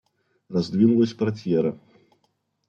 Раздвинулась 0.49 1.13
портьера. 1.13 1.77